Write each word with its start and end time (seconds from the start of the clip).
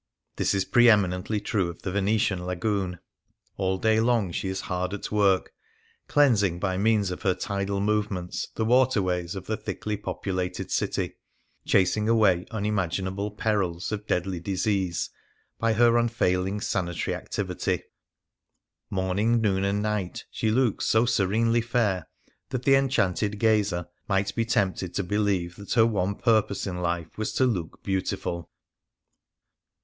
This 0.37 0.55
is 0.55 0.65
pre 0.65 0.89
eminently 0.89 1.39
true 1.39 1.69
of 1.69 1.83
the 1.83 1.91
Venetian 1.91 2.43
Lagoon. 2.43 2.97
All 3.57 3.77
day 3.77 3.99
long 3.99 4.31
she 4.31 4.47
is 4.47 4.61
hard 4.61 4.95
at 4.95 5.11
work, 5.11 5.53
cleansing 6.07 6.57
by 6.59 6.75
means 6.75 7.11
of 7.11 7.21
her 7.21 7.35
tidal 7.35 7.79
move 7.79 8.09
ments 8.09 8.47
the 8.55 8.65
waterways 8.65 9.35
of 9.35 9.45
the 9.45 9.57
thickly 9.57 9.95
populated 9.97 10.71
city, 10.71 11.17
chasing 11.65 12.09
away 12.09 12.47
unimaginable 12.49 13.29
perils 13.29 13.91
of 13.91 14.07
deadly 14.07 14.39
disease 14.39 15.11
by 15.59 15.73
her 15.73 15.95
unfailing 15.99 16.61
sanitary 16.61 17.13
activity; 17.13 17.83
morn 18.89 19.19
ing, 19.19 19.39
noon, 19.39 19.63
and 19.63 19.83
night 19.83 20.25
she 20.31 20.49
looks 20.49 20.87
so 20.87 21.05
serenely 21.05 21.61
fair 21.61 22.07
that 22.49 22.63
the 22.63 22.73
enchanted 22.73 23.37
gazer 23.37 23.87
might 24.07 24.33
be 24.33 24.45
tempted 24.45 24.95
to 24.95 25.03
believe 25.03 25.57
that 25.57 25.73
her 25.73 25.85
one 25.85 26.15
purpose 26.15 26.65
in 26.65 26.77
life 26.81 27.19
was 27.19 27.31
to 27.33 27.45
look 27.45 27.83
beautiful. 27.83 28.49